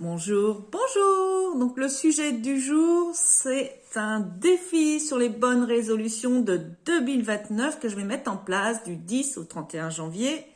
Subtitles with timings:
[0.00, 1.58] Bonjour, bonjour.
[1.58, 7.90] Donc le sujet du jour, c'est un défi sur les bonnes résolutions de 2029 que
[7.90, 10.46] je vais mettre en place du 10 au 31 janvier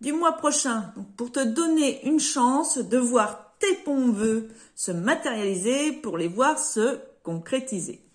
[0.00, 0.94] du mois prochain.
[1.16, 6.56] Pour te donner une chance de voir tes bons vœux se matérialiser pour les voir
[6.56, 8.05] se concrétiser.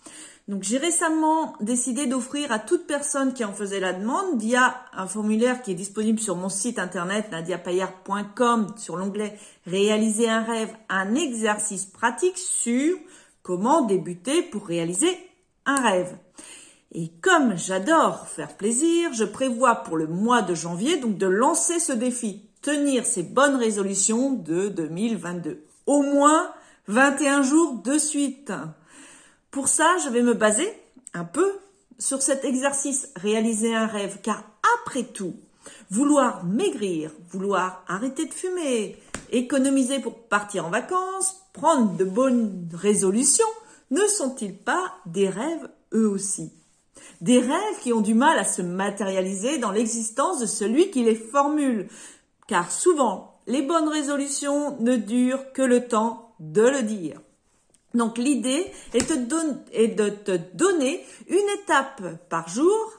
[0.48, 5.08] Donc j'ai récemment décidé d'offrir à toute personne qui en faisait la demande via un
[5.08, 11.16] formulaire qui est disponible sur mon site internet nadiapayard.com sur l'onglet Réaliser un rêve, un
[11.16, 12.98] exercice pratique sur
[13.44, 15.16] comment débuter pour réaliser
[15.66, 16.18] un rêve.
[16.94, 21.80] Et comme j'adore faire plaisir, je prévois pour le mois de janvier donc de lancer
[21.80, 25.64] ce défi, tenir ces bonnes résolutions de 2022.
[25.86, 26.52] Au moins
[26.88, 28.52] 21 jours de suite.
[29.52, 30.72] Pour ça, je vais me baser
[31.14, 31.52] un peu
[32.00, 34.46] sur cet exercice réaliser un rêve, car
[34.78, 35.36] après tout,
[35.90, 38.98] vouloir maigrir, vouloir arrêter de fumer,
[39.30, 43.44] économiser pour partir en vacances, prendre de bonnes résolutions,
[43.92, 46.54] ne sont-ils pas des rêves eux aussi?
[47.20, 51.16] Des rêves qui ont du mal à se matérialiser dans l'existence de celui qui les
[51.16, 51.90] formule,
[52.48, 57.20] car souvent, les bonnes résolutions ne durent que le temps de le dire.
[57.94, 62.94] Donc l'idée est, de te donner une étape par jour,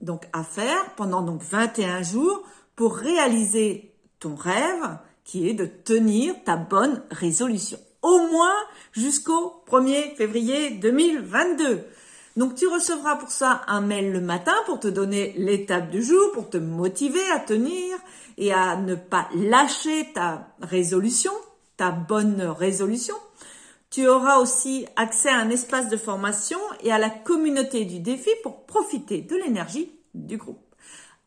[0.00, 2.42] donc à faire pendant donc 21 jours
[2.76, 7.78] pour réaliser ton rêve qui est de tenir ta bonne résolution.
[8.02, 8.54] Au moins
[8.92, 11.84] jusqu'au 1er février 2022.
[12.36, 16.32] Donc tu recevras pour ça un mail le matin pour te donner l'étape du jour,
[16.32, 17.96] pour te motiver à tenir
[18.36, 21.32] et à ne pas lâcher ta résolution,
[21.76, 23.16] ta bonne résolution.
[23.96, 28.28] Tu auras aussi accès à un espace de formation et à la communauté du défi
[28.42, 30.60] pour profiter de l'énergie du groupe.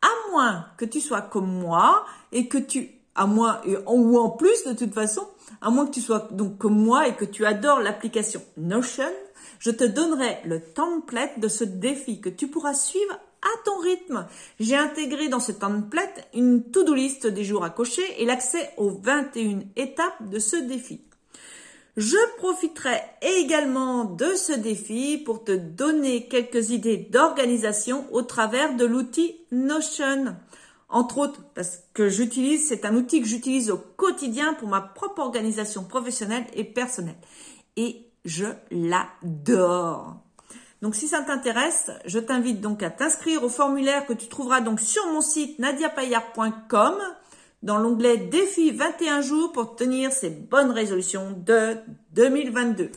[0.04, 4.66] À moins que tu sois comme moi et que tu, à moins, ou en plus
[4.66, 5.28] de toute façon,
[5.62, 9.12] à moins que tu sois donc comme moi et que tu adores l'application Notion,
[9.58, 14.28] je te donnerai le template de ce défi que tu pourras suivre à ton rythme.
[14.60, 18.92] J'ai intégré dans ce template une to-do list des jours à cocher et l'accès aux
[18.92, 21.09] 21 étapes de ce défi.
[22.00, 28.86] Je profiterai également de ce défi pour te donner quelques idées d'organisation au travers de
[28.86, 30.34] l'outil Notion.
[30.88, 35.20] Entre autres, parce que j'utilise, c'est un outil que j'utilise au quotidien pour ma propre
[35.20, 37.18] organisation professionnelle et personnelle.
[37.76, 40.16] Et je l'adore.
[40.82, 44.80] Donc si ça t'intéresse, je t'invite donc à t'inscrire au formulaire que tu trouveras donc
[44.80, 46.96] sur mon site nadiapayard.com
[47.64, 51.78] dans l'onglet défi 21 jours pour tenir ces bonnes résolutions de
[52.14, 52.92] 2022.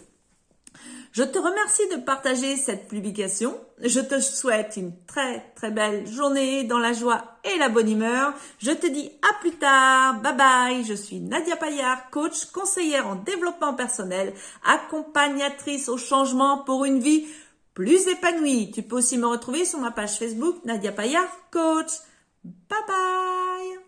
[1.12, 3.54] Je te remercie de partager cette publication.
[3.78, 8.32] Je te souhaite une très très belle journée dans la joie et la bonne humeur.
[8.58, 10.22] Je te dis à plus tard.
[10.22, 10.84] Bye bye.
[10.84, 14.32] Je suis Nadia Payard, coach, conseillère en développement personnel,
[14.64, 17.26] accompagnatrice au changement pour une vie
[17.74, 18.70] plus épanouie.
[18.70, 21.90] Tu peux aussi me retrouver sur ma page Facebook Nadia Payard, coach.
[22.42, 23.81] Bye bye.